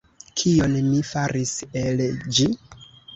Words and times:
Kion 0.41 0.71
mi 0.85 1.01
faris 1.09 1.51
el 1.83 2.01
ĝi? 2.39 2.49